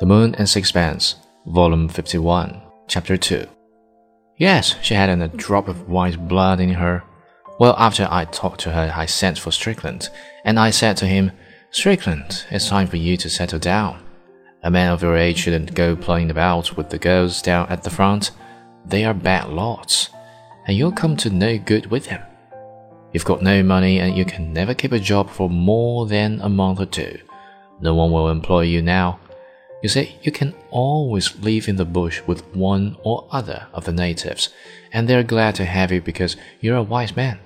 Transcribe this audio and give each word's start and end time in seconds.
The 0.00 0.06
Moon 0.06 0.34
and 0.36 0.48
Sixpence, 0.48 1.16
Volume 1.44 1.86
51, 1.86 2.62
Chapter 2.88 3.18
2. 3.18 3.46
Yes, 4.38 4.74
she 4.80 4.94
hadn't 4.94 5.20
a 5.20 5.28
drop 5.28 5.68
of 5.68 5.90
white 5.90 6.26
blood 6.26 6.58
in 6.58 6.70
her. 6.70 7.04
Well, 7.58 7.74
after 7.76 8.08
I 8.10 8.24
talked 8.24 8.60
to 8.60 8.70
her, 8.70 8.90
I 8.96 9.04
sent 9.04 9.38
for 9.38 9.50
Strickland, 9.50 10.08
and 10.42 10.58
I 10.58 10.70
said 10.70 10.96
to 10.96 11.06
him, 11.06 11.32
Strickland, 11.70 12.46
it's 12.50 12.66
time 12.66 12.86
for 12.86 12.96
you 12.96 13.18
to 13.18 13.28
settle 13.28 13.58
down. 13.58 14.02
A 14.62 14.70
man 14.70 14.90
of 14.90 15.02
your 15.02 15.18
age 15.18 15.36
shouldn't 15.36 15.74
go 15.74 15.94
playing 15.94 16.30
about 16.30 16.78
with 16.78 16.88
the 16.88 16.98
girls 16.98 17.42
down 17.42 17.68
at 17.68 17.82
the 17.82 17.90
front. 17.90 18.30
They 18.86 19.04
are 19.04 19.12
bad 19.12 19.50
lots, 19.50 20.08
and 20.66 20.78
you'll 20.78 20.92
come 20.92 21.14
to 21.18 21.28
no 21.28 21.58
good 21.58 21.90
with 21.90 22.06
them. 22.06 22.22
You've 23.12 23.26
got 23.26 23.42
no 23.42 23.62
money, 23.62 24.00
and 24.00 24.16
you 24.16 24.24
can 24.24 24.54
never 24.54 24.72
keep 24.72 24.92
a 24.92 24.98
job 24.98 25.28
for 25.28 25.50
more 25.50 26.06
than 26.06 26.40
a 26.40 26.48
month 26.48 26.80
or 26.80 26.86
two. 26.86 27.18
No 27.82 27.94
one 27.94 28.10
will 28.12 28.30
employ 28.30 28.62
you 28.62 28.80
now. 28.80 29.20
You 29.82 29.88
see, 29.88 30.16
you 30.22 30.30
can 30.30 30.54
always 30.70 31.36
live 31.40 31.66
in 31.66 31.76
the 31.76 31.84
bush 31.84 32.20
with 32.26 32.44
one 32.54 32.96
or 33.02 33.26
other 33.30 33.66
of 33.72 33.84
the 33.84 33.92
natives, 33.92 34.50
and 34.92 35.08
they're 35.08 35.22
glad 35.22 35.54
to 35.54 35.64
have 35.64 35.90
you 35.90 36.02
because 36.02 36.36
you're 36.60 36.76
a 36.76 36.82
wise 36.82 37.16
man. 37.16 37.38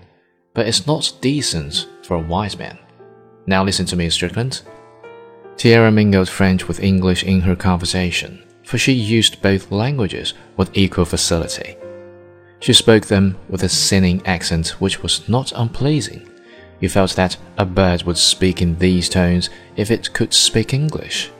But 0.53 0.67
it's 0.67 0.87
not 0.87 1.13
decent 1.21 1.89
for 2.03 2.17
a 2.17 2.21
wise 2.23 2.59
man. 2.59 2.79
Now 3.47 3.63
listen 3.63 3.87
to 3.87 3.97
me, 3.97 4.11
Strickland. 4.11 4.63
Tiare 5.57 5.93
mingled 5.93 6.29
French 6.29 6.67
with 6.67 6.83
English 6.83 7.23
in 7.23 7.43
her 7.43 7.55
conversation, 7.55 8.43
for 8.65 8.79
she 8.79 8.93
used 8.93 9.43
both 9.43 9.71
languages 9.71 10.35
with 10.57 10.77
equal 10.77 11.05
facility. 11.05 11.77
She 12.59 12.73
spoke 12.73 13.07
them 13.07 13.37
with 13.49 13.63
a 13.63 13.69
sinning 13.69 14.27
accent 14.27 14.81
which 14.81 15.03
was 15.03 15.29
not 15.29 15.53
unpleasing. 15.55 16.29
You 16.81 16.89
felt 16.89 17.15
that 17.15 17.37
a 17.59 17.65
bird 17.65 18.03
would 18.03 18.19
speak 18.19 18.61
in 18.61 18.79
these 18.79 19.09
tones 19.09 19.51
if 19.77 19.91
it 19.91 20.13
could 20.13 20.35
speak 20.35 20.75
English. 20.75 21.31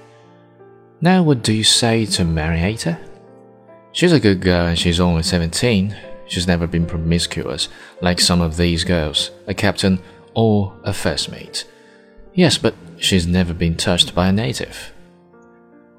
Now, 1.05 1.23
what 1.23 1.43
do 1.43 1.53
you 1.53 1.65
say 1.65 2.07
to 2.07 2.25
Marietta? 2.25 2.99
She's 3.93 4.13
a 4.13 4.19
good 4.19 4.41
girl 4.41 4.65
and 4.65 4.79
she's 4.79 4.99
only 4.99 5.23
17. 5.23 5.95
She's 6.27 6.47
never 6.47 6.67
been 6.67 6.87
promiscuous 6.87 7.69
like 8.01 8.19
some 8.19 8.41
of 8.41 8.57
these 8.57 8.85
girls, 8.85 9.31
a 9.47 9.53
captain 9.53 10.01
or 10.33 10.73
a 10.83 10.95
first 10.95 11.31
mate. 11.31 11.67
Yes, 12.33 12.57
but 12.57 12.75
she's 12.97 13.27
never 13.27 13.53
been 13.53 13.77
touched 13.77 14.15
by 14.15 14.29
a 14.29 14.33
native. 14.33 14.95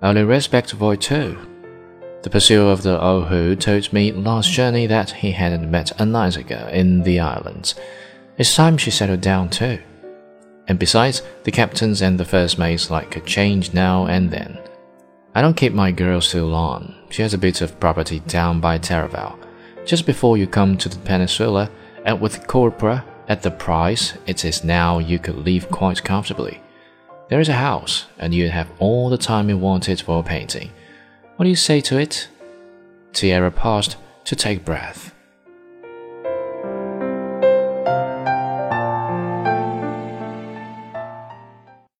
Only 0.02 0.24
respect 0.24 0.72
Voito. 0.72 1.38
The 2.24 2.30
pursuer 2.32 2.72
of 2.72 2.82
the 2.82 3.00
Oahu 3.00 3.56
told 3.58 3.94
me 3.94 4.12
last 4.12 4.52
journey 4.52 4.88
that 4.88 5.12
he 5.12 5.34
hadn't 5.34 5.70
met 5.70 6.02
a 6.02 6.06
nicer 6.08 6.42
girl 6.42 6.68
in 6.70 7.04
the 7.04 7.20
islands. 7.20 7.76
It's 8.40 8.56
time 8.56 8.80
she 8.80 8.90
settled 8.90 9.22
down 9.22 9.52
too. 9.52 9.78
And 10.68 10.80
besides, 10.80 11.22
the 11.44 11.52
captains 11.52 12.02
and 12.02 12.20
the 12.20 12.26
first 12.26 12.58
mates 12.58 12.90
like 12.90 13.16
a 13.16 13.22
change 13.22 13.72
now 13.72 14.08
and 14.08 14.32
then. 14.32 14.58
I 15.36 15.42
don't 15.42 15.58
keep 15.58 15.74
my 15.74 15.92
girl 15.92 16.22
too 16.22 16.46
long. 16.46 16.96
She 17.10 17.22
has 17.22 17.34
a 17.34 17.38
bit 17.38 17.60
of 17.62 17.78
property 17.78 18.22
down 18.22 18.62
by 18.62 18.80
Taravao, 18.80 19.38
just 19.86 20.06
before 20.06 20.38
you 20.38 20.48
come 20.48 20.78
to 20.78 20.88
the 20.88 20.98
peninsula, 21.00 21.70
and 22.06 22.22
with 22.22 22.48
copra 22.48 23.04
at 23.28 23.42
the 23.42 23.52
price 23.52 24.14
it 24.26 24.46
is 24.46 24.64
now, 24.64 25.00
you 25.00 25.20
could 25.20 25.36
live 25.36 25.70
quite 25.70 26.04
comfortably. 26.04 26.62
There 27.28 27.42
is 27.42 27.50
a 27.50 27.54
house, 27.54 28.06
and 28.18 28.34
you'd 28.34 28.52
have 28.52 28.72
all 28.80 29.10
the 29.10 29.18
time 29.18 29.50
you 29.50 29.58
wanted 29.58 30.00
for 30.00 30.24
painting. 30.24 30.72
What 31.36 31.44
do 31.44 31.50
you 31.50 31.56
say 31.56 31.82
to 31.82 31.98
it? 31.98 32.30
Tiare 33.12 33.52
paused 33.52 33.96
to 34.26 34.36
take 34.36 34.64
breath. 34.64 35.15